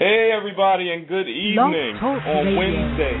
[0.00, 3.20] Hey, everybody, and good evening on Wednesday.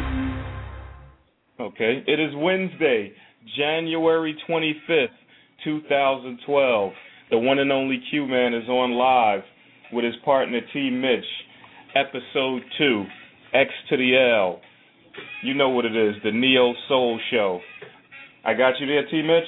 [1.60, 3.12] Okay, it is Wednesday,
[3.54, 5.08] January 25th,
[5.62, 6.92] 2012.
[7.32, 9.42] The one and only Q Man is on live
[9.92, 11.26] with his partner T Mitch.
[11.94, 13.04] Episode 2,
[13.52, 14.62] X to the L.
[15.42, 17.60] You know what it is, the Neo Soul Show.
[18.42, 19.44] I got you there, T Mitch?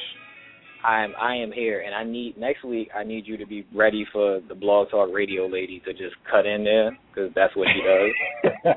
[0.84, 2.88] I am I am here, and I need next week.
[2.94, 6.44] I need you to be ready for the Blog Talk Radio lady to just cut
[6.44, 8.74] in there because that's what she does.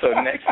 [0.00, 0.44] so next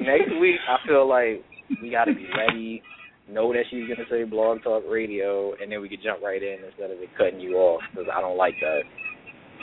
[0.00, 1.44] next week, I feel like
[1.80, 2.82] we got to be ready.
[3.28, 6.58] Know that she's gonna say Blog Talk Radio, and then we can jump right in
[6.64, 8.82] instead of it cutting you off because I don't like that.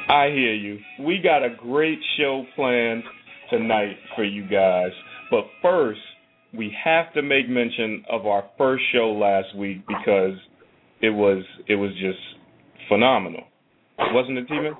[0.10, 0.80] I hear you.
[1.00, 3.04] We got a great show planned
[3.50, 4.92] tonight for you guys.
[5.32, 6.02] But first,
[6.56, 10.38] we have to make mention of our first show last week because
[11.02, 12.20] it was it was just
[12.88, 13.44] phenomenal.
[13.98, 14.72] Wasn't it, Tina?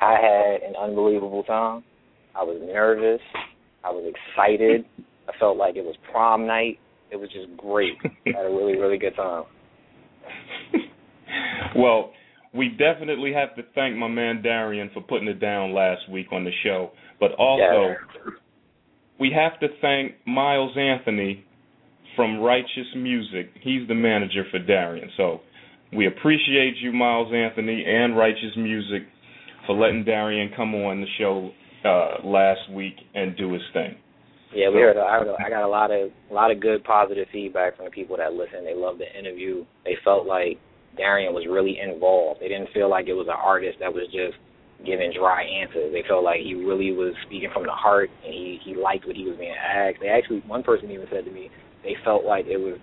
[0.00, 1.84] I had an unbelievable time.
[2.34, 3.20] I was nervous.
[3.84, 4.84] I was excited.
[5.28, 6.78] I felt like it was prom night.
[7.10, 7.94] It was just great.
[8.04, 9.44] I had a really, really good time.
[11.76, 12.12] well,
[12.54, 16.44] we definitely have to thank my man Darian for putting it down last week on
[16.44, 16.90] the show.
[17.20, 17.94] But also, Yeah.
[19.18, 21.44] We have to thank Miles Anthony
[22.16, 23.50] from Righteous Music.
[23.62, 25.10] He's the manager for Darian.
[25.16, 25.40] So
[25.92, 29.02] we appreciate you, Miles Anthony, and Righteous Music
[29.66, 31.50] for letting Darian come on the show
[31.84, 33.96] uh, last week and do his thing.
[34.54, 34.96] Yeah, we heard.
[34.96, 38.16] I, I got a lot of a lot of good positive feedback from the people
[38.18, 38.64] that listened.
[38.64, 39.64] They loved the interview.
[39.84, 40.58] They felt like
[40.96, 42.40] Darian was really involved.
[42.40, 44.38] They didn't feel like it was an artist that was just
[44.84, 45.92] giving dry answers.
[45.92, 49.16] They felt like he really was speaking from the heart, and he he liked what
[49.16, 49.98] he was being asked.
[50.00, 51.50] They actually, one person even said to me,
[51.82, 52.78] they felt like it was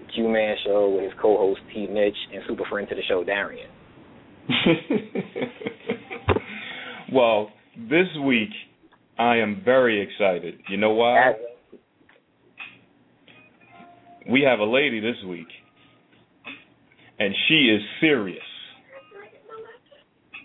[0.00, 3.24] the Q Man show with his co-host T Mitch and super friend to the show
[3.24, 3.70] Darian.
[7.12, 8.50] well, this week
[9.18, 10.60] I am very excited.
[10.68, 11.32] You know why?
[14.30, 15.48] We have a lady this week,
[17.18, 18.42] and she is serious.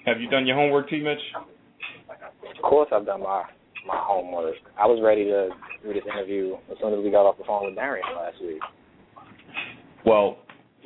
[0.08, 1.04] Have you done your homework, T.
[1.04, 1.20] Mitch?
[1.36, 3.44] Of course, I've done my
[3.86, 4.56] my homework.
[4.80, 5.50] I was ready to
[5.84, 8.62] do this interview as soon as we got off the phone with Darian last week.
[10.06, 10.38] Well,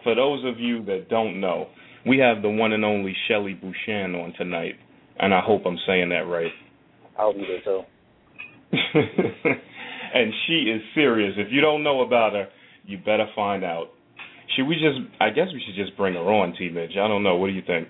[0.03, 1.67] for those of you that don't know,
[2.07, 4.73] we have the one and only Shelly Bhushan on tonight,
[5.19, 6.51] and I hope I'm saying that right.
[7.17, 7.81] I hope you did too.
[10.15, 11.35] and she is serious.
[11.37, 12.47] If you don't know about her,
[12.85, 13.89] you better find out.
[14.55, 14.97] Should we just?
[15.19, 16.69] I guess we should just bring her on, T.
[16.69, 16.93] Mitch.
[16.93, 17.35] I don't know.
[17.35, 17.87] What do you think?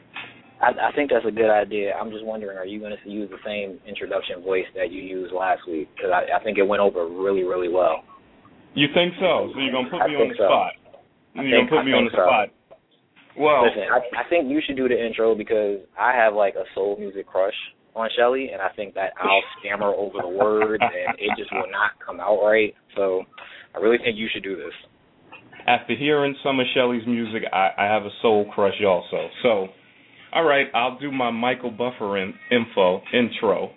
[0.62, 1.94] I, I think that's a good idea.
[1.94, 5.34] I'm just wondering, are you going to use the same introduction voice that you used
[5.34, 5.90] last week?
[5.96, 8.04] Because I, I think it went over really, really well.
[8.76, 9.50] You think so?
[9.54, 10.48] So you're gonna put I me on think the so.
[10.48, 10.72] spot?
[11.36, 12.24] I You're think- gonna put I me on the so.
[12.24, 12.48] spot.
[13.38, 16.64] Well, Listen, I, I think you should do the intro because I have like a
[16.76, 17.56] soul music crush
[17.96, 21.72] on Shelly, and I think that I'll stammer over the words, and it just will
[21.72, 22.74] not come out right.
[22.96, 23.24] So
[23.76, 24.74] I really think you should do this.
[25.68, 29.28] after hearing some of Shelly's music, I, I have a soul crush also.
[29.44, 29.68] So,
[30.34, 33.72] all right, I'll do my Michael Buffer in, info intro,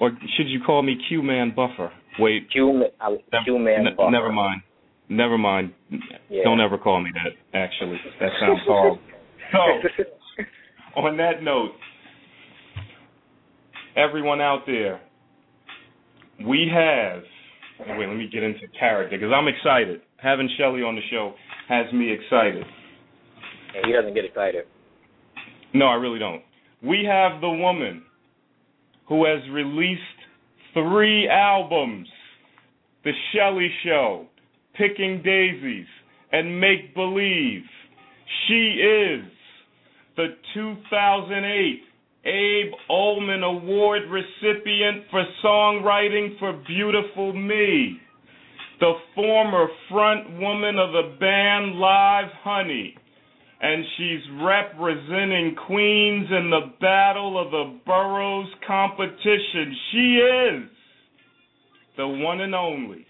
[0.00, 1.92] or should you call me Q Man Buffer?
[2.18, 4.62] Wait, Q, uh, never, Q man, ne- never mind.
[5.08, 5.72] Never mind.
[6.30, 6.44] Yeah.
[6.44, 7.58] Don't ever call me that.
[7.58, 8.98] Actually, that sounds horrible.
[9.52, 11.72] So, on that note,
[13.96, 14.98] everyone out there,
[16.46, 17.22] we have.
[17.80, 20.00] oh, Wait, let me get into character because I'm excited.
[20.16, 21.34] Having Shelly on the show
[21.68, 22.64] has me excited.
[23.76, 24.64] And he doesn't get excited.
[25.74, 26.42] No, I really don't.
[26.82, 28.02] We have the woman
[29.08, 30.00] who has released
[30.74, 32.08] three albums
[33.04, 34.26] The Shelly Show,
[34.74, 35.86] Picking Daisies,
[36.32, 37.62] and Make Believe.
[38.46, 39.24] She is
[40.16, 41.82] the 2008
[42.24, 47.98] Abe Olman Award recipient for songwriting for Beautiful Me,
[48.78, 52.96] the former front woman of the band Live Honey
[53.62, 59.76] and she's representing Queens in the Battle of the Boroughs competition.
[59.92, 60.62] She is
[61.96, 63.06] the one and only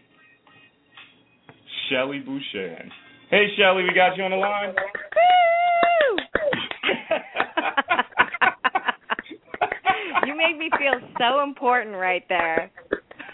[1.88, 2.90] Shelly Bhushan.
[3.30, 4.74] Hey, Shelly, we got you on the line.
[10.26, 12.70] you make me feel so important right there.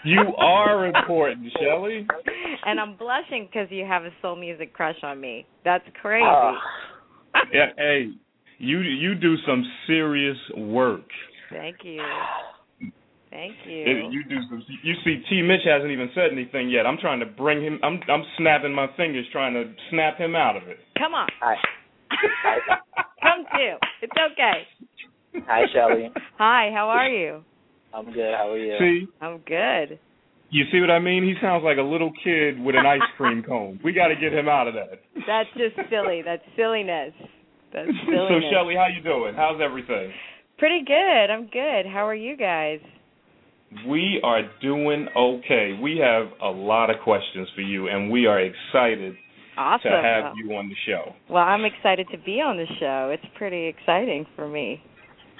[0.05, 2.07] you are important, Shelly.
[2.65, 5.45] And I'm blushing because you have a soul music crush on me.
[5.65, 6.23] That's crazy.
[6.25, 6.53] Ah.
[7.53, 8.11] Yeah, hey,
[8.57, 11.07] you you do some serious work.
[11.51, 11.99] Thank you.
[13.31, 13.85] Thank you.
[13.85, 14.63] It- you do some.
[14.83, 15.41] You see, T.
[15.41, 16.85] Mitch hasn't even said anything yet.
[16.85, 17.79] I'm trying to bring him.
[17.83, 20.79] I'm I'm snapping my fingers trying to snap him out of it.
[20.97, 21.27] Come on.
[21.41, 21.55] I,
[23.21, 23.77] Come to.
[24.01, 25.43] It's okay.
[25.47, 26.11] Hi, Shelly.
[26.37, 27.43] Hi, how are you?
[27.93, 28.33] I'm good.
[28.35, 28.77] How are you?
[28.79, 29.99] See, I'm good.
[30.51, 31.23] You see what I mean?
[31.23, 33.79] He sounds like a little kid with an ice cream cone.
[33.83, 35.01] We got to get him out of that.
[35.27, 36.21] That's just silly.
[36.23, 37.13] That's silliness.
[37.73, 38.01] That's silliness.
[38.05, 38.51] so silliness.
[38.51, 39.33] Shelly, how you doing?
[39.35, 40.11] How's everything?
[40.57, 41.31] Pretty good.
[41.31, 41.85] I'm good.
[41.91, 42.79] How are you guys?
[43.87, 45.77] We are doing okay.
[45.81, 49.13] We have a lot of questions for you, and we are excited
[49.57, 49.91] Awesome.
[49.91, 51.13] to have you on the show.
[51.29, 53.11] Well, I'm excited to be on the show.
[53.13, 54.81] It's pretty exciting for me.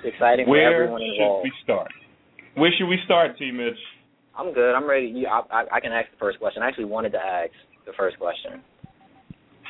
[0.04, 1.02] It's exciting for everyone involved.
[1.02, 1.44] Where everyone should involved.
[1.44, 1.92] we start?
[2.56, 3.52] Where should we start, T.
[3.52, 3.74] Mitch?
[4.40, 4.74] I'm good.
[4.74, 5.08] I'm ready.
[5.08, 6.64] You, I, I, I can ask the first question.
[6.64, 7.52] I actually wanted to ask
[7.86, 8.64] the first question.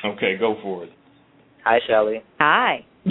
[0.04, 0.90] Okay, go for it.
[1.64, 2.22] Hi, Shelly.
[2.38, 2.86] Hi.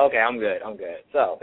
[0.00, 0.58] okay, I'm good.
[0.64, 0.98] I'm good.
[1.12, 1.38] So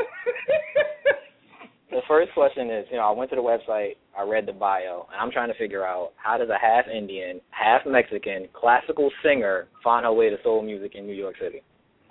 [1.90, 5.08] the first question is, you know, I went to the website, I read the bio,
[5.12, 9.68] and I'm trying to figure out how does a half Indian, half Mexican classical singer
[9.84, 11.64] find her way to soul music in New York City?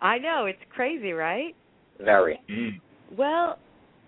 [0.02, 1.54] I know it's crazy, right?
[2.00, 2.40] Very.
[2.50, 2.80] Mm.
[3.16, 3.58] Well,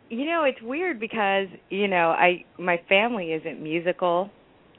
[0.09, 4.31] you know, it's weird because, you know, I my family isn't musical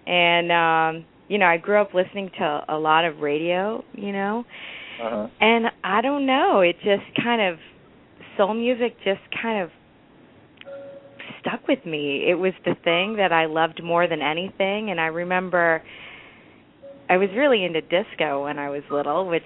[0.08, 4.44] and um, you know, I grew up listening to a lot of radio, you know.
[5.02, 5.28] Uh-huh.
[5.40, 7.60] And I don't know, it just kind of
[8.38, 9.70] soul music just kind of
[11.40, 12.26] stuck with me.
[12.30, 15.82] It was the thing that I loved more than anything and I remember
[17.10, 19.44] I was really into disco when I was little, which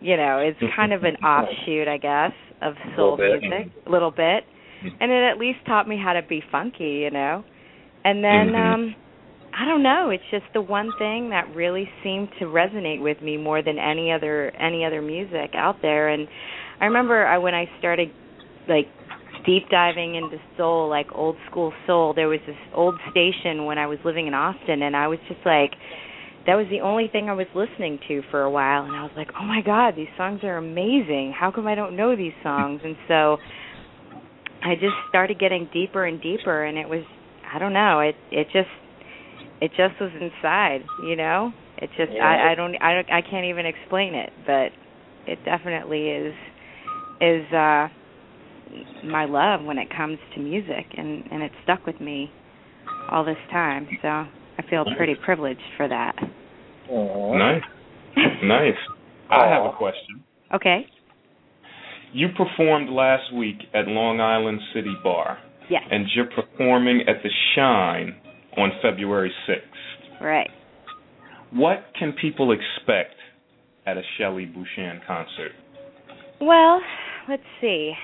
[0.00, 2.32] you know, is kind of an offshoot, I guess,
[2.62, 4.44] of soul music, a little bit.
[5.00, 7.44] And it at least taught me how to be funky, you know.
[8.04, 8.56] And then Mhm.
[8.56, 8.96] um
[9.52, 13.36] I don't know, it's just the one thing that really seemed to resonate with me
[13.36, 16.28] more than any other any other music out there and
[16.80, 18.10] I remember I when I started
[18.68, 18.86] like
[19.46, 23.86] deep diving into soul, like old school soul, there was this old station when I
[23.86, 25.72] was living in Austin and I was just like
[26.46, 29.12] that was the only thing I was listening to for a while and I was
[29.16, 31.34] like, "Oh my god, these songs are amazing.
[31.38, 33.38] How come I don't know these songs?" And so
[34.62, 37.04] I just started getting deeper and deeper and it was
[37.52, 38.68] I don't know, it it just
[39.60, 41.52] it just was inside, you know?
[41.78, 42.24] It just Yeah.
[42.24, 44.70] I I don't I don't I can't even explain it, but
[45.26, 46.34] it definitely is
[47.20, 47.88] is uh
[49.04, 52.30] my love when it comes to music and and it stuck with me
[53.10, 53.88] all this time.
[54.02, 56.14] So I feel pretty privileged for that.
[56.90, 57.38] Mhm.
[57.38, 57.62] Nice,
[58.42, 58.78] nice.
[59.30, 60.24] I have a question.
[60.52, 60.86] Okay.
[62.12, 65.38] You performed last week at Long Island City Bar,
[65.68, 65.82] Yes.
[65.90, 68.16] and you're performing at the Shrine
[68.56, 70.20] on February 6th.
[70.24, 70.50] right.
[71.50, 73.14] What can people expect
[73.86, 75.52] at a Shelley Bhushan concert?
[76.40, 76.80] Well,
[77.28, 77.94] let's see.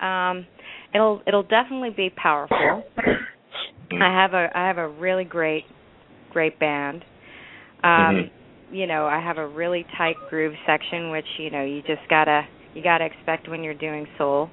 [0.00, 0.46] Um
[0.94, 2.84] it'll it'll definitely be powerful.
[2.98, 5.64] I have a I have a really great
[6.32, 7.04] great band.
[7.84, 8.30] Um Mhm.
[8.72, 12.24] you know, I have a really tight groove section which, you know, you just got
[12.24, 12.42] to
[12.76, 14.50] you got to expect when you're doing soul.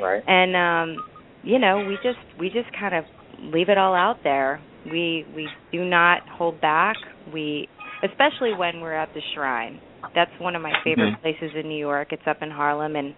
[0.00, 0.22] Right.
[0.26, 1.04] And um
[1.42, 3.04] you know, we just we just kind of
[3.54, 4.60] leave it all out there.
[4.86, 6.96] We we do not hold back.
[7.32, 7.68] We
[8.02, 9.80] especially when we're at the shrine.
[10.14, 11.20] That's one of my favorite Mhm.
[11.22, 12.12] places in New York.
[12.12, 13.14] It's up in Harlem and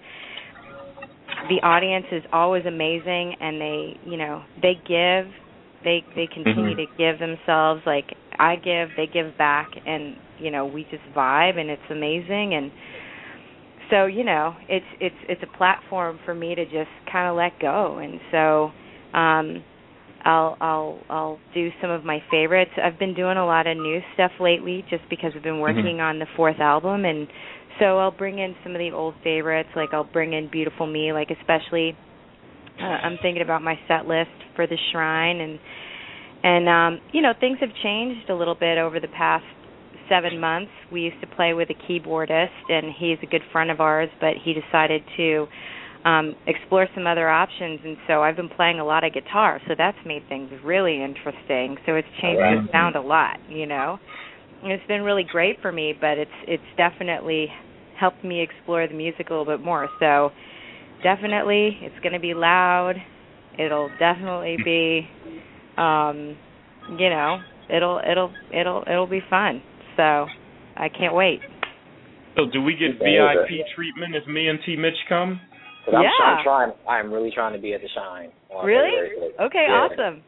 [1.49, 5.26] the audience is always amazing and they, you know, they give
[5.85, 6.76] they they continue Mhm.
[6.76, 11.58] to give themselves like I give, they give back and you know, we just vibe
[11.58, 12.70] and it's amazing and
[13.90, 17.58] so you know it's it's it's a platform for me to just kind of let
[17.60, 17.98] go.
[17.98, 19.65] And so um
[20.24, 22.70] I'll I'll I'll do some of my favorites.
[22.82, 26.19] I've been doing a lot of new stuff lately just because I've been working on
[26.19, 27.05] the fourth album.
[27.05, 27.26] And
[27.79, 29.70] so I'll bring in some of the old favorites.
[29.74, 31.96] Like I'll bring in Beautiful Me like especially
[32.81, 35.41] uh, I'm thinking about my set list for the shrine.
[35.41, 35.58] And
[36.43, 39.44] and um you know things have changed a little bit over the past
[40.10, 40.70] seven months.
[40.93, 44.34] We used to play with a keyboardist, and he's a good friend of ours, but
[44.44, 45.46] he decided to
[46.05, 49.74] um, explore some other options, and so I've been playing a lot of guitar, so
[49.76, 51.76] that's made things really interesting.
[51.86, 52.62] So it's changed Right.
[52.67, 53.98] the sound a lot, you know.
[54.62, 57.48] And it's been really great for me, but it's it's definitely
[57.98, 59.88] helped me explore the music a little bit more.
[60.00, 60.31] So
[61.02, 62.94] definitely, it's going to be loud.
[63.58, 65.06] It'll definitely be,
[65.76, 66.36] um,
[66.98, 69.62] you know, it'll it'll it'll it'll be fun.
[70.00, 70.24] So
[70.80, 71.40] I can't wait.
[72.36, 74.76] So, do we get VIP treatment if me and T.
[74.76, 75.38] Mitch come?
[75.92, 76.08] I'm, Yeah.
[76.24, 76.72] I'm trying.
[76.88, 78.30] I'm really trying to be at the Shrine.
[78.64, 79.32] Really?
[79.38, 79.88] Okay, Yeah.
[79.92, 80.22] awesome.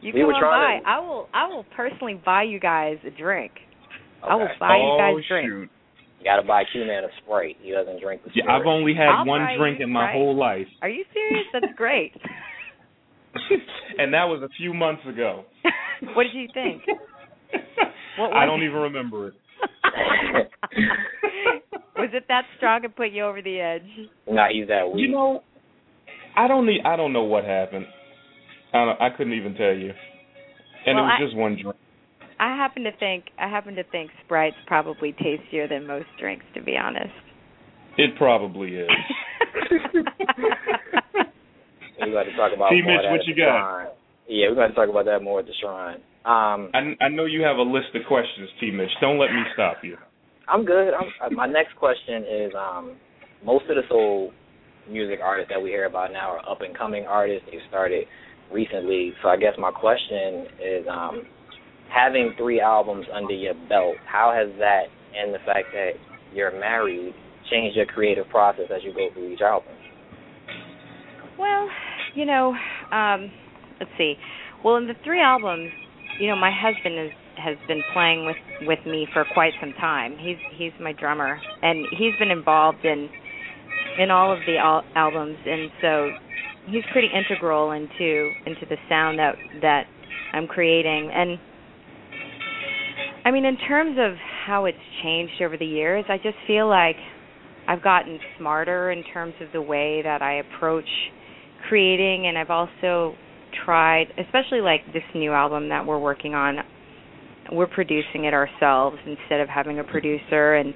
[0.00, 0.80] You We come on by.
[0.82, 3.52] to- I will I will personally buy you guys a drink.
[4.24, 4.54] I will Okay.
[4.58, 5.46] buy you guys oh, a drink.
[5.48, 5.70] shoot!
[6.18, 7.58] You got to buy Q Man a Sprite.
[7.62, 8.60] He doesn't drink the Yeah, Sprite.
[8.60, 10.14] I've only had I'll one drink in my Sprite.
[10.16, 11.46] whole life, Are you serious?
[11.52, 12.12] That's great.
[13.98, 15.44] and that was a few months ago.
[16.14, 16.82] what did you think?
[18.18, 18.66] What I don't it?
[18.66, 19.34] even remember it.
[21.96, 24.08] Was it that strong and put you over the edge?
[24.28, 25.02] Nah, he's that weak.
[25.02, 25.42] You know,
[26.36, 26.80] I don't need.
[26.84, 27.86] I don't know what happened.
[28.72, 29.92] I don't, I couldn't even tell you.
[30.86, 31.76] And Well, it was I- just one drink.
[32.40, 36.62] I happen to think I happen to think Sprite's probably tastier than most drinks, to
[36.62, 37.12] be honest.
[37.98, 38.88] It probably is.
[42.00, 42.82] We got to talk about T.
[42.82, 43.60] Mitch, what you got?
[43.60, 43.86] Shrine.
[44.28, 46.00] Yeah, we're going to talk about that more at the shrine.
[46.24, 48.70] Um, I, I know you have a list of questions, T.
[48.70, 48.90] Mitch.
[49.00, 49.96] Don't let me stop you.
[50.48, 50.92] I'm good.
[50.94, 52.96] I'm, uh, my next question is: um,
[53.44, 54.32] most of the soul
[54.88, 57.46] music artists that we hear about now are up and coming artists.
[57.50, 58.06] They started
[58.52, 59.12] recently.
[59.22, 61.22] So I guess my question is: um,
[61.92, 64.84] having three albums under your belt, how has that
[65.16, 65.92] and the fact that
[66.34, 67.14] you're married
[67.50, 69.72] changed your creative process as you go through each album?
[71.38, 71.68] Well,
[72.14, 72.54] you know,
[72.92, 73.30] um,
[73.80, 74.14] let's see.
[74.64, 75.70] Well, in the three albums,
[76.20, 80.16] you know, my husband is has been playing with with me for quite some time.
[80.18, 83.08] He's he's my drummer, and he's been involved in
[83.98, 86.10] in all of the al- albums, and so
[86.66, 89.84] he's pretty integral into into the sound that that
[90.32, 91.10] I'm creating.
[91.12, 91.38] And
[93.24, 96.96] I mean, in terms of how it's changed over the years, I just feel like
[97.68, 100.88] I've gotten smarter in terms of the way that I approach
[101.68, 103.14] creating and I've also
[103.64, 106.56] tried especially like this new album that we're working on
[107.50, 110.74] we're producing it ourselves instead of having a producer and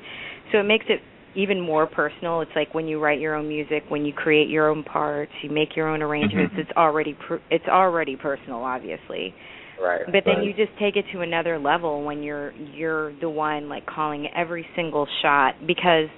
[0.53, 1.01] so it makes it
[1.35, 4.69] even more personal it's like when you write your own music when you create your
[4.71, 6.09] own parts you make your own mm-hmm.
[6.09, 9.35] arrangements it's already pr- it's already personal obviously
[9.81, 10.07] Right.
[10.07, 10.45] but then Right.
[10.45, 14.67] you just take it to another level when you're you're the one like calling every
[14.75, 16.09] single shot because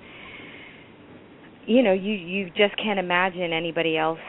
[1.66, 4.20] you know you you just can't imagine anybody else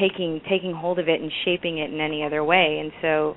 [0.00, 2.78] taking taking hold of it and shaping it in any other way.
[2.80, 3.36] And so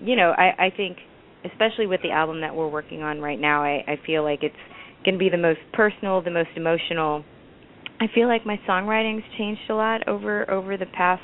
[0.00, 0.98] you know i i think
[1.44, 4.54] especially with the album that we're working on right now i i feel like it's
[5.04, 7.24] going to be the most personal the most emotional.
[8.00, 11.22] I feel like my songwriting's changed a lot over over the past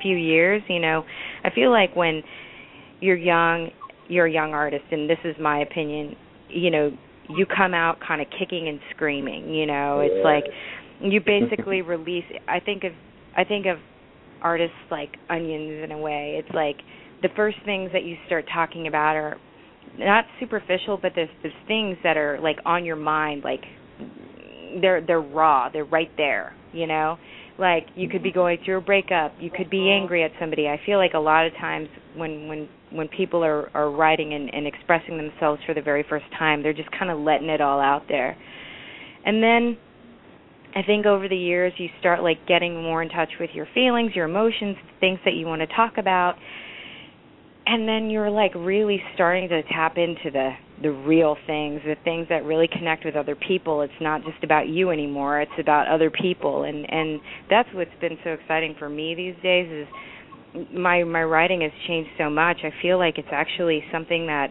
[0.00, 1.04] few years you know.
[1.44, 2.22] I feel like when
[3.00, 3.70] you're young
[4.08, 6.16] you're a young artist and this is my opinion
[6.48, 6.90] you know
[7.28, 10.00] you come out kind of kicking and screaming you know.
[10.00, 10.44] It's like
[11.00, 12.92] you basically release i think of
[13.36, 13.78] i think of
[14.42, 16.40] artists like onions in a way.
[16.42, 16.76] It's like
[17.22, 19.36] the first things that you start talking about are
[19.98, 23.60] not superficial but there's there's things that are like on your mind like
[24.80, 27.18] they're they're raw they're right there you know?
[27.58, 28.38] Like you could be mm-hmm.
[28.38, 30.66] going through a breakup you could be angry at somebody.
[30.68, 34.52] I feel like a lot of times when when when people are are writing and,
[34.52, 37.80] and expressing themselves for the very first time they're just kind of letting it all
[37.80, 38.36] out there.
[39.24, 39.76] And then
[40.74, 44.12] I think over the years you start like getting more in touch with your feelings,
[44.14, 46.36] your emotions, things that you want to talk about.
[47.66, 50.52] And then you're like really starting to tap into the
[50.82, 53.82] the real things, the things that really connect with other people.
[53.82, 58.18] It's not just about you anymore, it's about other people and and that's what's been
[58.24, 59.86] so exciting for me these days is
[60.74, 62.58] my my writing has changed so much.
[62.64, 64.48] I feel like it's actually something that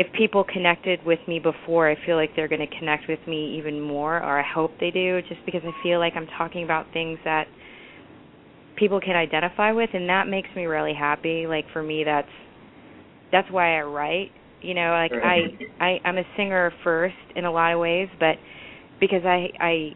[0.00, 3.58] if people connected with me before, I feel like they're going to connect with me
[3.58, 6.86] even more, or I hope they do, just because I feel like I'm talking about
[6.94, 7.44] things that
[8.76, 11.46] people can identify with, and that makes me really happy.
[11.46, 12.30] Like for me, that's
[13.30, 14.30] that's why I write.
[14.62, 18.36] You know, like I I I'm a singer first in a lot of ways, but
[19.00, 19.90] because I I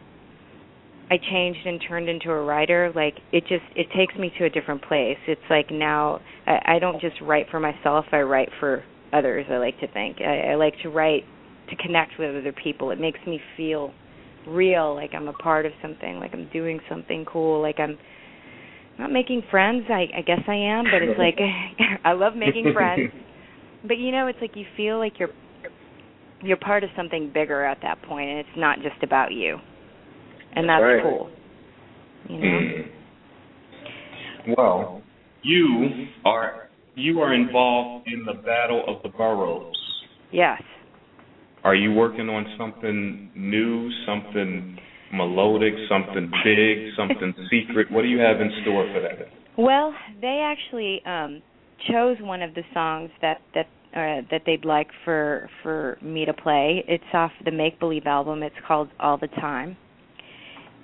[1.09, 4.51] I changed and turned into a writer, like it just it takes me to a
[4.51, 5.17] different place.
[5.27, 8.83] It's like now I, I don't just write for myself, I write for
[9.13, 10.17] others, I like to think.
[10.21, 11.23] I, I like to write
[11.69, 12.91] to connect with other people.
[12.91, 13.91] It makes me feel
[14.47, 17.97] real, like I'm a part of something, like I'm doing something cool, like I'm
[18.99, 19.85] not making friends.
[19.89, 21.39] I I guess I am, but it's like
[22.05, 23.11] I love making friends.
[23.87, 25.29] But you know, it's like you feel like you're
[26.41, 29.57] you're part of something bigger at that point and it's not just about you.
[30.55, 31.03] And that's Right.
[31.03, 31.29] cool.
[32.29, 32.59] You know?
[34.57, 35.01] Well,
[35.41, 36.27] you mm-hmm.
[36.27, 36.64] are
[36.95, 39.75] you are involved in the battle of the boroughs.
[40.31, 40.61] Yes.
[41.63, 44.77] Are you working on something new, something
[45.13, 47.91] melodic, something big, something secret?
[47.91, 49.27] What do you have in store for that?
[49.57, 51.41] Well, they actually um
[51.89, 56.33] chose one of the songs that that uh, that they'd like for for me to
[56.33, 56.83] play.
[56.87, 58.43] It's off the Make Believe album.
[58.43, 59.77] It's called All the Time.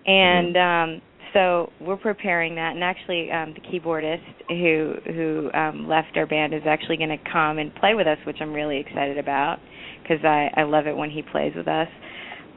[0.06, 1.02] And um
[1.34, 2.74] so we're preparing that.
[2.74, 7.32] And actually um the keyboardist who who um left our band is actually going to
[7.32, 9.60] come and play with us, which I'm really excited about
[10.08, 11.88] cuz I I love it when he plays with us.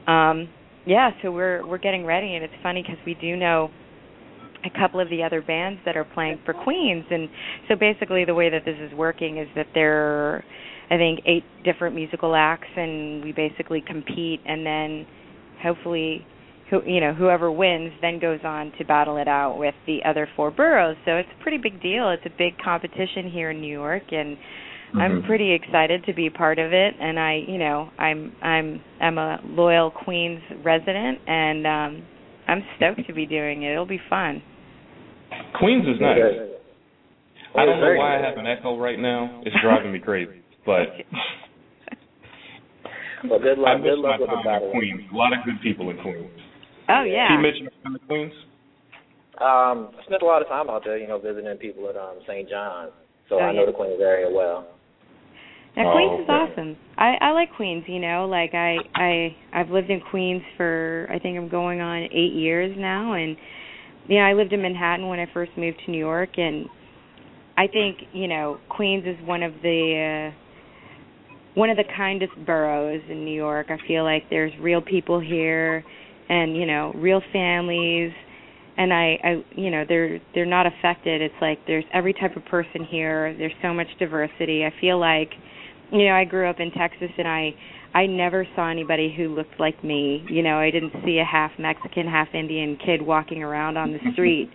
[0.07, 0.49] Um
[0.85, 2.35] yeah, so we're we're getting ready.
[2.35, 3.71] And it's funny cuz we do know
[4.63, 7.05] a couple of the other bands that are playing for Queens.
[7.11, 7.29] And
[7.67, 10.43] so basically the way that this is working is that there are
[10.89, 12.67] I think eight different musical acts.
[12.75, 14.41] And we basically compete.
[14.45, 15.05] And then
[15.61, 16.25] hopefully
[16.69, 20.27] who you know whoever wins then goes on to battle it out with the other
[20.35, 23.71] four boroughs so it's a pretty big deal it's a big competition here in New
[23.71, 24.99] York and mm-hmm.
[24.99, 29.17] I'm pretty excited to be part of it and I you know I'm I'm I'm
[29.17, 32.03] a loyal Queens resident and um
[32.47, 34.41] I'm stoked to be doing it it'll be fun
[35.59, 36.17] Queens is nice
[37.55, 40.87] I don't know why I have an echo right now it's driving me crazy but
[43.29, 43.69] well, good luck.
[43.69, 44.71] I miss good luck my with the battle.
[44.71, 45.01] Queens.
[45.11, 46.29] A lot of good people in Queens.
[46.89, 47.27] Oh yeah.
[47.29, 47.37] T.
[47.41, 48.33] Mitch, you Queens?
[49.41, 52.19] Um, I spent a lot of time out there, you know, visiting people at um
[52.27, 52.49] St.
[52.49, 52.91] John's.
[53.29, 53.65] So Oh, I know yeah.
[53.67, 54.67] the Queens area well.
[55.75, 56.77] Now Oh, Queens is awesome.
[56.97, 57.83] I I like Queens.
[57.87, 62.03] You know, like I I I've lived in Queens for I think I'm going on
[62.03, 63.35] eight years now, and
[64.07, 66.67] you know I lived in Manhattan when I first moved to New York, and
[67.57, 73.01] I think you know Queens is one of the uh, one of the kindest boroughs
[73.09, 73.67] in New York.
[73.69, 75.83] I feel like there's real people here,
[76.29, 78.11] and you know real families.
[78.77, 81.21] And I, I, you know, they're they're not affected.
[81.21, 83.33] It's like there's every type of person here.
[83.37, 84.65] There's so much diversity.
[84.65, 85.31] I feel like
[85.91, 87.53] you know, I grew up in Texas and I
[87.93, 90.25] I never saw anybody who looked like me.
[90.29, 93.99] You know, I didn't see a half Mexican, half Indian kid walking around on the
[94.13, 94.49] street.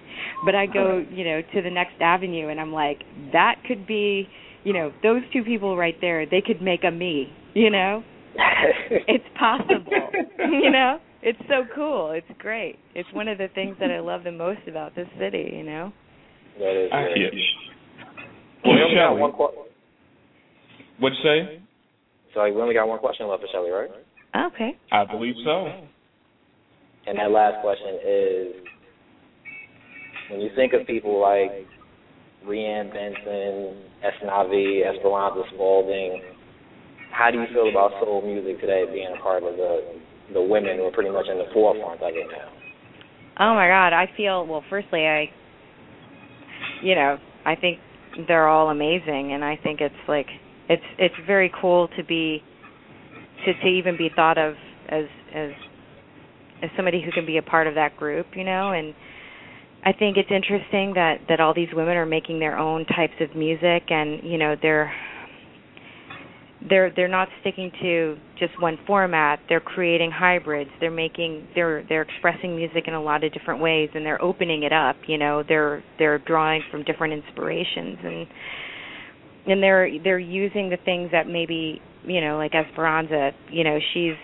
[0.45, 2.99] but I go, you know, to the next avenue and I'm like,
[3.33, 4.29] that could be,
[4.65, 8.05] you know, those two people right there, they could make a me, you know?
[8.91, 10.11] It's possible.
[10.39, 10.99] you know?
[11.23, 12.13] It's so cool.
[12.13, 12.79] It's great.
[12.95, 15.93] It's one of the things that I love the most about this city, you know?
[16.59, 17.17] that is I great.
[17.17, 17.45] hear you.
[18.65, 19.57] We only got one qu-
[20.99, 21.61] what'd you say?
[22.35, 23.91] so we only got one question left for Shelly, right?
[24.53, 24.77] Okay.
[24.93, 25.67] I believe so.
[27.07, 28.47] And that last question is
[30.31, 31.67] when you think of people like
[32.47, 36.23] Rhian Benson, Esnavi, Esperanza Spalding,
[37.13, 40.01] how do you feel about soul music today being a part of the
[40.33, 42.49] the women who are pretty much in the forefront of it now?
[43.41, 45.31] Oh my god, I feel well firstly I
[46.83, 47.79] you know, I think
[48.27, 49.33] they're all amazing.
[49.33, 50.27] And I think it's like
[50.69, 52.43] it's it's very cool to be
[53.45, 54.55] to to even be thought of
[54.89, 55.05] as
[55.35, 55.51] as
[56.63, 58.95] as somebody who can be a part of that group, you know, and
[59.85, 63.35] I think it's interesting that that all these women are making their own types of
[63.35, 63.85] music.
[63.91, 64.93] And, you know, they're
[66.69, 69.41] they're they're not sticking to just one format.
[69.49, 70.71] They're creating hybrids.
[70.81, 74.63] They're making they're they're expressing music in a lot of different ways and they're opening
[74.63, 75.43] it up you know.
[75.47, 78.27] They're they're drawing from different inspirations and
[79.47, 84.15] and they're they're using the things that maybe you know like Esperanza you know she's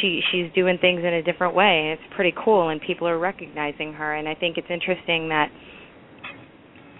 [0.00, 3.18] she she's doing things in a different way and it's pretty cool and people are
[3.18, 5.50] recognizing her and I think it's interesting that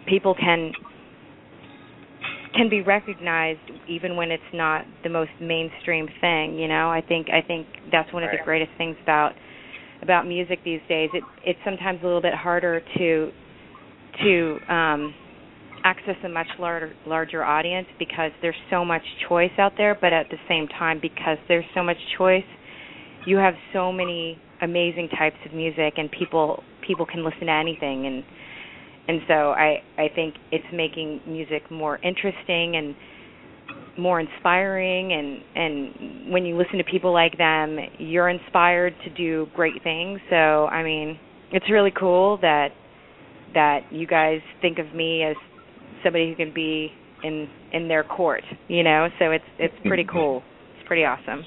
[0.07, 0.73] people can
[2.55, 6.91] can be recognized even when it's not the most mainstream thing you know?
[6.91, 9.33] I think i think that's one of the greatest things about
[10.01, 11.11] about music these days.
[11.13, 13.31] It it's sometimes a little bit harder to
[14.23, 15.15] to um
[15.85, 20.27] access a much larger larger audience because there's so much choice out there but at
[20.31, 22.45] the same time because there's so much choice
[23.27, 28.07] you have so many amazing types of music and people people can listen to anything.
[28.07, 28.25] And
[29.09, 32.95] and so I I think it's making music more interesting and
[33.99, 35.13] more inspiring.
[35.13, 40.21] And and when you listen to people like them you're inspired to do great things.
[40.31, 41.19] So I mean
[41.51, 42.69] it's really cool that
[43.55, 45.37] that you guys think of me as
[46.05, 46.93] somebody who can be
[47.25, 49.09] in in their court you know?
[49.19, 50.43] So it's it's pretty cool.
[50.77, 51.45] It's pretty awesome.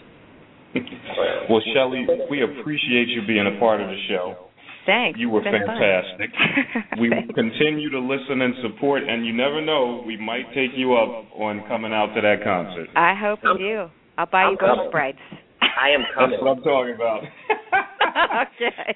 [1.49, 4.50] Well, Shelly, we appreciate you being a part of the show.
[4.85, 5.77] Thanks You were It's been fun.
[5.79, 6.29] fantastic.
[6.99, 7.35] we will Thanks.
[7.35, 11.63] continue to listen and support, and you never know, we might take you up on
[11.67, 12.87] coming out to that concert.
[12.95, 14.89] I hope you I'm- do I'll buy I'm you ghost coming.
[14.89, 15.23] sprites
[15.61, 16.31] I am coming.
[16.31, 17.23] That's what I'm talking about.
[18.45, 18.95] okay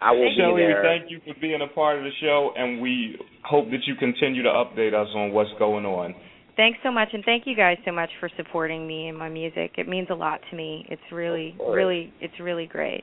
[0.00, 2.80] I will Shelly, be we thank you for being a part of the show, and
[2.80, 6.14] we hope that you continue to update us on what's going on.
[6.56, 9.72] Thanks so much, and thank you guys so much for supporting me and my music.
[9.76, 10.86] It means a lot to me.
[10.88, 13.02] It's really, really, it's really great.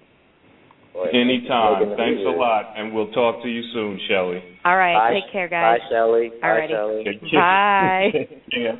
[0.98, 1.90] Boy, Anytime.
[1.90, 4.42] making Thanks a lot, and we'll talk to you soon, Shelly.
[4.66, 5.78] All right, Bye, take care, guys.
[5.80, 6.32] Bye, Shelly.
[6.42, 6.70] Bye, Alrighty.
[6.74, 7.20] Shelly.
[7.34, 8.38] Bye.
[8.58, 8.76] yeah.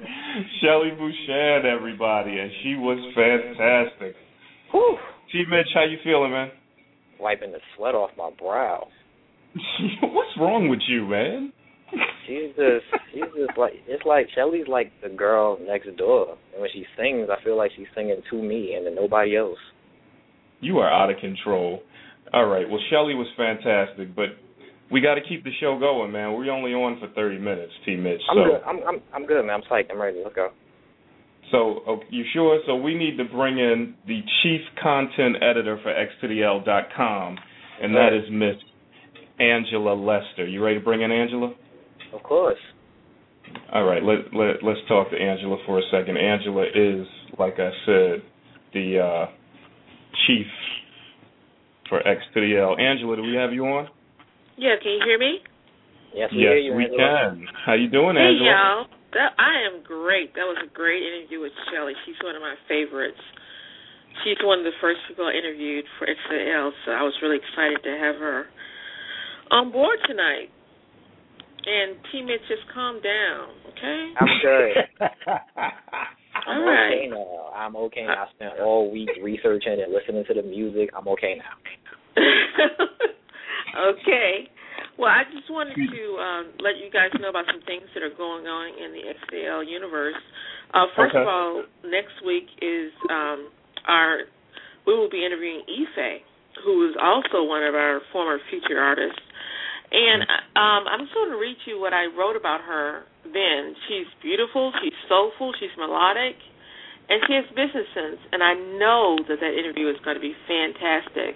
[0.60, 4.16] Shelly Bouchard, everybody, and she was fantastic.
[4.72, 4.98] Whew.
[5.32, 5.44] T.
[5.48, 6.50] Mitch, how you feeling, man?
[7.20, 8.88] Wiping the sweat off my brow.
[10.02, 11.54] What's wrong with you, man?
[12.26, 16.70] She's just, she's just like, it's like Shelly's like the girl next door, and when
[16.74, 19.60] she sings, I feel like she's singing to me and to nobody else.
[20.60, 21.84] You are out of control.
[22.34, 22.70] All right.
[22.70, 24.36] Well, Shelly was fantastic, but
[24.92, 26.34] we got to keep the show going, man.
[26.34, 27.96] We're only on for 30 minutes, T.
[27.96, 28.22] Mitch.
[28.30, 28.62] I'm so good.
[28.66, 29.62] I'm, I'm, I'm good, man.
[29.62, 29.92] I'm psyched.
[29.92, 30.20] I'm ready.
[30.24, 30.50] Let's go.
[31.52, 32.60] So, okay, you sure?
[32.66, 37.38] So we need to bring in the chief content editor for X2DL.com,
[37.82, 38.56] and that is Miss
[39.40, 40.46] Angela Lester.
[40.46, 41.54] You ready to bring in Angela?
[42.14, 42.60] Of course.
[43.74, 46.18] All right, let, let, let's talk to Angela for a second.
[46.18, 47.08] Angela is,
[47.40, 48.22] like I said,
[48.74, 49.26] the uh,
[50.28, 50.48] chief
[51.90, 52.80] for X2DL.
[52.80, 53.88] Angela, do we have you on?
[54.58, 55.40] Yeah, can you hear me?
[56.16, 56.98] Yes, we, yes, you, we Angela.
[56.98, 57.46] can.
[57.66, 58.50] How you doing, hey, Angela?
[58.50, 58.86] y'all.
[59.14, 60.36] That, I am great.
[60.36, 61.94] That was a great interview with Shelly.
[62.06, 63.22] She's one of my favorites.
[64.24, 67.80] She's one of the first people I interviewed for XL, so I was really excited
[67.86, 68.50] to have her
[69.52, 70.50] on board tonight.
[71.68, 74.02] And T Mitch, just calm down, okay?
[74.18, 74.74] I'm good.
[76.48, 76.94] I'm right.
[76.96, 77.52] okay now.
[77.54, 78.24] I'm okay now.
[78.24, 80.90] I spent all week researching and listening to the music.
[80.98, 81.60] I'm okay now.
[83.94, 84.50] okay.
[84.98, 88.14] Well, I just wanted to um, let you guys know about some things that are
[88.18, 90.18] going on in the XL universe.
[90.74, 91.22] Uh, first Okay.
[91.22, 93.50] of all, next week is um,
[93.88, 94.26] our
[94.88, 96.24] we will be interviewing Ife,
[96.64, 99.20] who is also one of our former featured artists.
[99.92, 100.24] And
[100.56, 103.76] um, I'm just going to read you what I wrote about her then.
[103.88, 106.36] She's beautiful, she's soulful, she's melodic,
[107.08, 108.20] and she has business sense.
[108.32, 111.36] And I know that that interview is going to be fantastic.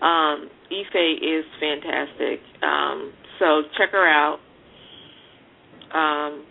[0.00, 2.40] Um, Ife is fantastic.
[2.62, 4.38] Um, so check her out.
[5.90, 6.44] Um,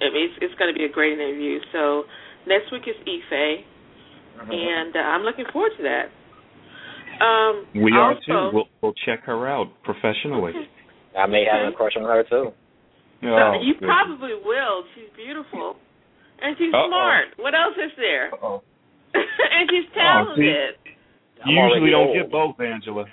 [0.00, 1.58] I mean, it's, it's going to be a great interview.
[1.72, 2.04] So
[2.46, 3.64] next week is Ife,
[4.50, 6.06] and uh, I'm looking forward to that.
[7.24, 8.50] Um, we are also, too.
[8.54, 10.52] We'll, we'll check her out professionally.
[11.18, 12.52] I may have a crush on her too.
[13.24, 13.88] Oh, you goodness.
[13.90, 14.84] probably will.
[14.94, 15.74] She's beautiful,
[16.40, 16.86] and she's Uh-oh.
[16.88, 17.24] smart.
[17.36, 18.32] What else is there?
[18.34, 18.62] Uh-oh.
[19.14, 20.78] and she's Oh, talented.
[21.44, 22.16] I'm You usually don't old.
[22.16, 23.04] get both, Angela.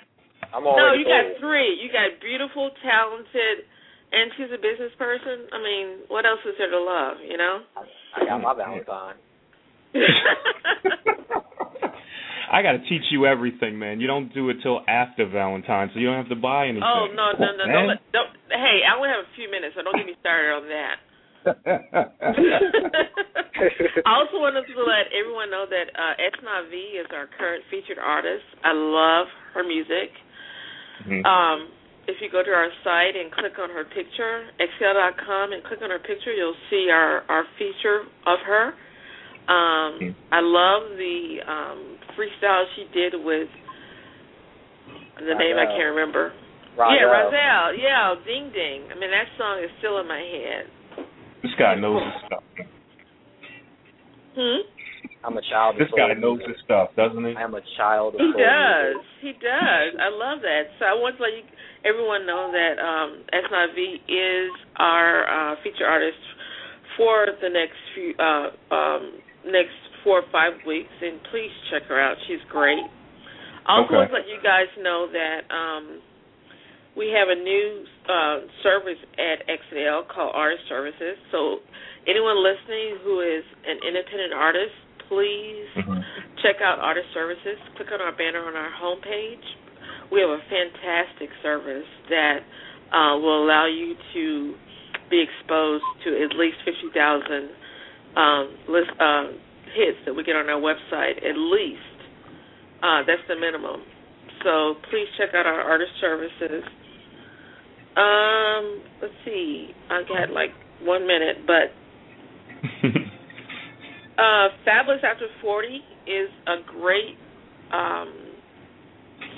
[0.54, 1.78] I'm No, already you got three.
[1.82, 3.66] You got beautiful, talented,
[4.12, 5.46] and she's a business person.
[5.52, 7.18] I mean, what else is there to love?
[7.22, 7.60] You know.
[8.16, 9.16] I got my Valentine.
[12.46, 13.98] I got to teach you everything, man.
[13.98, 16.86] You don't do it till after Valentine's, so you don't have to buy anything.
[16.86, 17.74] oh no, no, no, Man.
[17.74, 18.30] don't, let- don't.
[18.54, 21.02] Hey, I only have a few minutes, so don't get me started on that.
[24.06, 28.42] I also wanted to let everyone know that uh, Esnavi is our current featured artist.
[28.64, 30.10] I love her music.
[31.06, 31.24] Mhm.
[31.24, 31.68] Um,
[32.08, 35.90] if you go to our site and click on her picture, xl.com, and click on
[35.90, 38.74] her picture, you'll see our, our feature of her.
[39.46, 40.14] Um, Mhm.
[40.32, 43.48] I love the um, freestyle she did with
[45.18, 46.32] the name I can't remember.
[46.76, 47.74] Yeah, Rozelle.
[47.74, 48.82] Yeah, Ding Ding.
[48.90, 50.66] I mean, that song is still in my head.
[51.46, 52.42] This guy knows his stuff.
[54.34, 54.66] Hmm?
[55.22, 57.38] I'm a child This guy soul knows his stuff, doesn't he?
[57.38, 58.98] I am a child He does.
[58.98, 59.06] music.
[59.22, 59.94] He does.
[59.94, 60.74] I love that.
[60.82, 61.46] So I want to let you,
[61.86, 66.18] everyone know that um, Esnavi is our uh, feature artist
[66.98, 72.02] for the next few, uh, um, next four or five weeks, and please check her
[72.02, 72.18] out.
[72.26, 72.82] She's great.
[73.70, 73.94] I also Okay.
[74.02, 76.02] want to let you guys know that um,
[76.96, 81.16] we have a new uh, service at XL called Artist Services.
[81.30, 81.60] So
[82.08, 84.72] anyone listening who is an independent artist,
[85.08, 86.04] please Mhm.
[86.42, 87.58] check out Artist Services.
[87.76, 89.44] Click on our banner on our homepage.
[90.10, 92.42] We have a fantastic service that
[92.92, 94.54] uh, will allow you to
[95.10, 97.50] be exposed to at least 50,000
[98.16, 99.26] um, list, uh,
[99.74, 101.82] hits that we get on our website, at least.
[102.82, 103.82] Uh, that's the minimum.
[104.42, 106.64] So please check out our artist services.
[107.96, 109.70] Um, let's see.
[109.90, 110.50] I got like
[110.82, 111.72] one minute, but
[114.20, 117.16] uh, Fabulous After 40 is a great
[117.72, 118.12] um,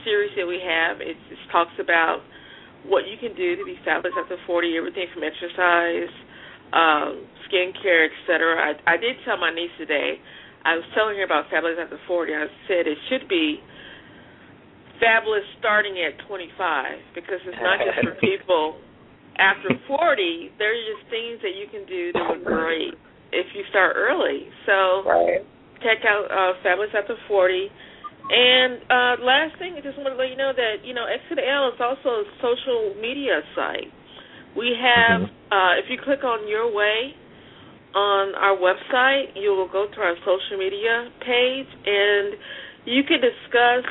[0.05, 1.01] series that we have.
[1.01, 2.21] It, it talks about
[2.87, 6.11] what you can do to be fabulous after 40, everything from exercise,
[6.73, 8.59] um, skincare, etc.
[8.59, 10.19] I, I did tell my niece today,
[10.65, 12.35] I was telling her about Fabulous After 40.
[12.35, 13.61] I said it should be
[15.01, 18.79] fabulous starting at 25 because it's not just for people
[19.39, 20.55] after 40.
[20.59, 22.95] There are just things that you can do that look great
[23.33, 24.51] if you start early.
[24.67, 25.43] So Right.
[25.83, 27.71] check out uh, Fabulous After 40.
[28.29, 31.39] And uh, last thing, I just want to let you know that, you know, Exit
[31.41, 33.89] L is also a social media site.
[34.57, 37.15] We have, uh, if you click on Your Way
[37.95, 42.35] on our website, you will go to our social media page and
[42.85, 43.87] you can discuss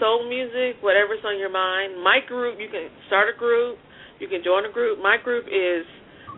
[0.00, 2.02] soul music, whatever's on your mind.
[2.02, 3.78] My group, you can start a group,
[4.20, 4.98] you can join a group.
[5.02, 5.84] My group is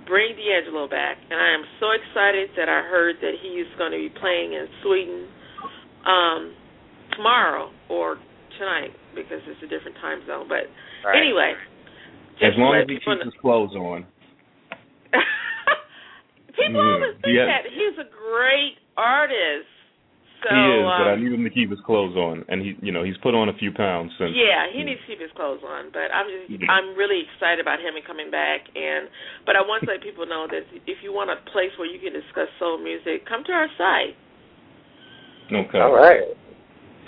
[0.06, 3.92] Bring D'Angelo Back, and I am so excited that I heard that he is going
[3.92, 5.28] to be playing in Sweden
[6.06, 6.54] um,
[7.16, 8.18] tomorrow or
[8.58, 10.46] tonight because it's a different time zone.
[10.48, 10.70] But
[11.04, 11.20] Right.
[11.22, 11.54] anyway,
[12.42, 14.06] As long as he keeps his clothes on.
[16.56, 16.92] People Yeah.
[16.94, 17.46] always think Yeah.
[17.46, 19.68] that he's a great artist.
[20.46, 22.78] So he is, um, but I need him to keep his clothes on, and he,
[22.78, 24.30] you know, he's put on a few pounds since.
[24.30, 26.70] Yeah, he needs to keep his clothes on, but I'm just Yeah.
[26.70, 28.62] I'm really excited about him and coming back.
[28.78, 29.10] And
[29.42, 31.98] but I want to let people know that if you want a place where you
[31.98, 34.14] can discuss soul music, come to our site.
[35.50, 35.82] Okay.
[35.82, 36.22] All right.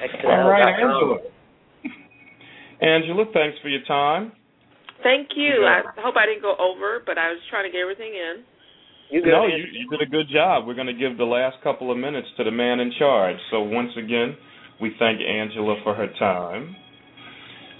[0.02, 0.26] Excellent.
[0.26, 1.18] All right, Angela.
[2.82, 4.32] Angela, thanks for your time.
[5.06, 5.62] Thank you.
[5.62, 5.86] Yeah.
[5.86, 8.42] I hope I didn't go over, but I was trying to get everything in.
[9.10, 9.22] You?
[9.24, 10.66] No, you, you did a good job.
[10.66, 13.36] We're going to give the last couple of minutes to the man in charge.
[13.50, 14.36] So once again,
[14.80, 16.76] we thank Angela for her time,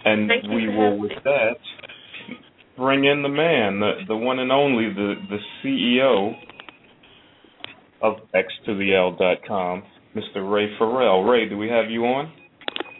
[0.04, 1.16] and Thank we will, with me.
[1.24, 1.56] that,
[2.76, 6.32] bring in the man, the the one and only, the the CEO
[8.02, 9.82] of X to the L dot com,
[10.16, 10.50] Mr.
[10.50, 11.24] Ray Farrell.
[11.24, 12.32] Ray, do we have you on?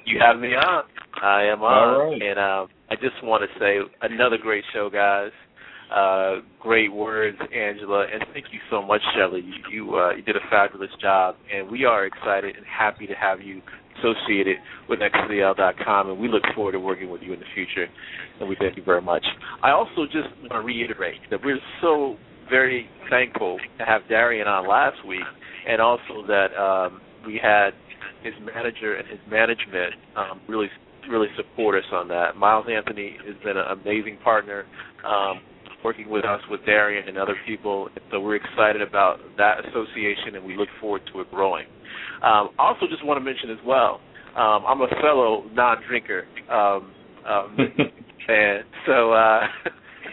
[0.04, 0.84] You have me on.
[1.22, 1.88] I am on.
[1.88, 2.22] All right.
[2.22, 5.30] And um, I just want to say another great show, guys.
[5.94, 9.42] Uh, great words, Angela, and thank you so much, Shelley.
[9.72, 13.40] You uh, you did a fabulous job, and we are excited and happy to have
[13.40, 13.62] you
[13.98, 14.56] associated
[14.88, 17.86] with xdl.com, and we look forward to working with you in the future.
[18.38, 19.24] And we thank you very much.
[19.62, 22.16] I also just want to reiterate that we're so
[22.50, 25.24] very thankful to have Darian on last week,
[25.66, 27.70] and also that um, we had
[28.22, 30.68] his manager and his management um, really
[31.08, 32.36] really support us on that.
[32.36, 34.66] Miles Anthony has been an amazing partner,
[35.06, 35.40] um,
[35.88, 37.88] working with us with Darian and other people.
[38.10, 41.64] So we're excited about that association, and we look forward to it growing.
[42.22, 44.00] Um, also, just want to mention as well,
[44.36, 46.26] um, I'm a fellow non-drinker.
[46.50, 46.92] Um,
[47.26, 47.56] um,
[48.28, 49.40] and so uh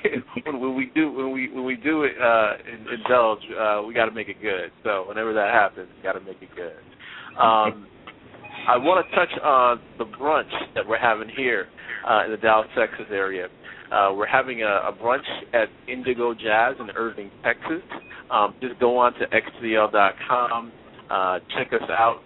[0.45, 3.93] when, when we do when we when we do it uh in, indulge uh we
[3.93, 6.79] got to make it good so whenever that happens got to make it good
[7.37, 7.85] um
[8.69, 11.67] i want to touch on the brunch that we're having here
[12.07, 13.47] uh in the dallas texas area
[13.91, 17.81] uh we're having a, a brunch at indigo jazz in irving texas
[18.31, 20.71] um just go on to xdl.com
[21.09, 22.21] uh check us out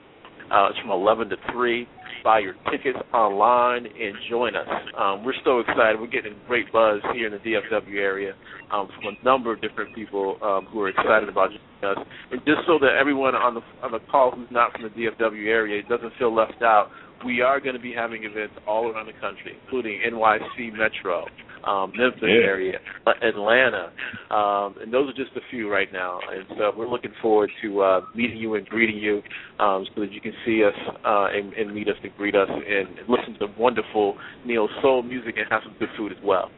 [0.52, 1.88] uh it's from 11 to 3
[2.24, 4.68] buy your tickets online and join us.
[4.98, 6.00] Um, we're so excited.
[6.00, 8.34] We're getting great buzz here in the DFW area
[8.72, 12.06] um, from a number of different people um, who are excited about joining us.
[12.32, 15.48] And just so that everyone on the on the call who's not from the DFW
[15.48, 16.90] area doesn't feel left out,
[17.26, 21.26] we are going to be having events all around the country, including NYC Metro,
[21.66, 22.48] um, Memphis Yeah.
[22.48, 22.80] area,
[23.22, 23.92] Atlanta,
[24.32, 26.20] um, and those are just a few right now.
[26.32, 29.22] And so we're looking forward to uh, meeting you and greeting you,
[29.60, 32.50] um, so that you can see us uh, and, and meet us and greet us
[32.50, 36.50] and listen to wonderful neo soul music and have some good food as well.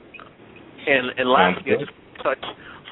[0.88, 1.92] And and lastly, I just
[2.24, 2.44] touch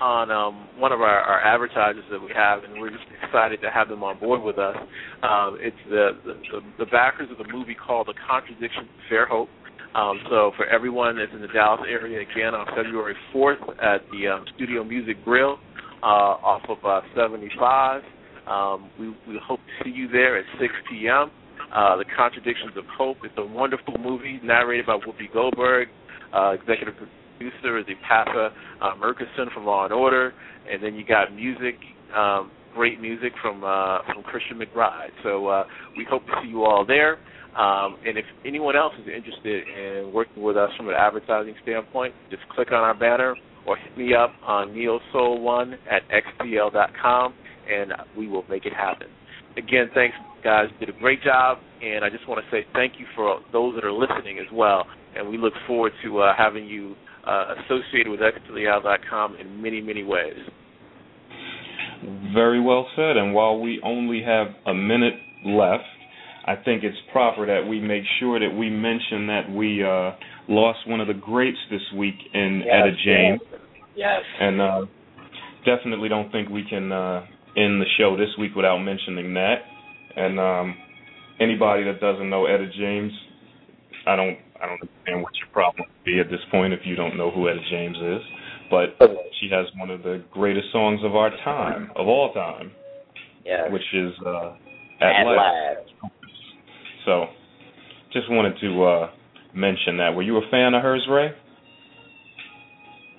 [0.01, 3.69] on um, one of our, our advertisers that we have, and we're just excited to
[3.69, 4.75] have them on board with us.
[5.23, 9.49] Um, it's the, the the backers of the movie called The Contradiction of Fair Hope.
[9.95, 14.27] Um, so for everyone that's in the Dallas area, again on February 4th at the
[14.27, 15.57] um, Studio Movie Grill
[16.03, 18.03] uh, off of uh, 75.
[18.47, 21.31] Um, we we hope to see you there at 6 p.m.
[21.73, 23.17] Uh, the Contradictions of Hope.
[23.23, 25.88] It's a wonderful movie narrated by Whoopi Goldberg.
[26.33, 26.93] Uh, executive
[27.39, 28.49] producer is Epatha
[28.82, 30.34] uh, Merkerson from Law and Order,
[30.69, 31.75] and then you got music,
[32.15, 35.10] um, great music from uh, from Christian McBride.
[35.23, 35.63] So uh,
[35.97, 37.17] we hope to see you all there.
[37.58, 42.13] Um, and if anyone else is interested in working with us from an advertising standpoint,
[42.30, 47.34] just click on our banner or hit me up on neosoul1 at xpl.com,
[47.69, 49.08] and we will make it happen.
[49.58, 50.67] Again, thanks, guys.
[50.80, 53.84] Did a great job, and I just want to say thank you for those that
[53.84, 54.86] are listening as well.
[55.17, 60.03] And we look forward to uh, having you uh, associated with xpl.com in many, many
[60.03, 60.38] ways.
[62.34, 63.17] Very well said.
[63.17, 65.13] And while we only have a minute
[65.45, 65.84] left,
[66.45, 70.12] I think it's proper that we make sure that we mention that we uh,
[70.47, 73.41] lost one of the greats this week in Yes, Etta James,
[73.95, 74.21] Yes.
[74.39, 74.82] and uh,
[75.65, 77.25] definitely don't think we can uh,
[77.58, 79.55] end the show this week without mentioning that.
[80.15, 80.77] And um,
[81.39, 83.12] anybody that doesn't know Etta James,
[84.08, 86.95] I don't I don't understand what your problem would be at this point if you
[86.95, 88.22] don't know who Etta James is.
[88.69, 88.95] But
[89.39, 92.72] she has one of the greatest songs of our time, of all time,
[93.45, 93.72] Yes.
[93.72, 94.54] which is uh,
[95.02, 95.38] At, At Last.
[95.38, 96.12] last.
[97.06, 97.26] So,
[98.13, 99.10] just wanted to uh,
[99.56, 100.10] mention that.
[100.13, 101.30] Were you a fan of hers, Ray?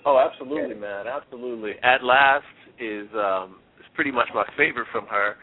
[0.05, 1.73] Oh, absolutely, man, absolutely.
[1.83, 2.45] At last
[2.79, 5.35] is um is pretty much my favorite from her,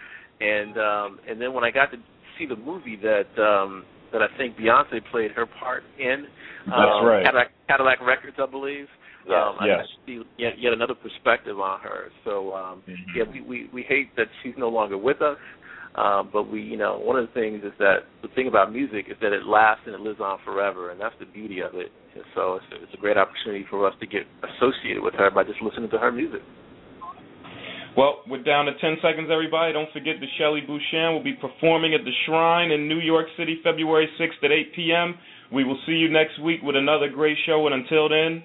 [0.42, 1.98] and um and then when I got to
[2.40, 6.26] see the movie that um that I think Beyonce played her part in,
[6.65, 7.24] That's um, right.
[7.24, 8.88] Cadillac, Cadillac Records, I believe.
[9.28, 9.36] Yes.
[9.36, 9.78] Um, I Yes.
[9.80, 12.12] got see yet, yet another perspective on her.
[12.24, 13.15] So um Mhm.
[13.15, 15.38] yeah, we, we we hate that she's no longer with us.
[15.96, 19.08] Um, but we, you know, one of the things is that the thing about music
[19.10, 21.91] is that it lasts and it lives on forever, and that's the beauty of it.
[22.13, 25.43] And so it's, it's a great opportunity for us to get associated with her by
[25.43, 26.41] just listening to her music.
[27.98, 29.74] Well, we're down to 10 seconds, everybody.
[29.74, 33.60] Don't forget that Shelly Bhushan will be performing at the Shrine in New York City
[33.64, 35.16] February 6th at 8 p.m.
[35.52, 38.44] We will see you next week with another great show, and until then,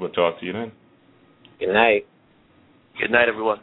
[0.00, 0.72] we'll talk to you then.
[1.60, 2.06] Good night.
[2.98, 3.58] Good night, everyone.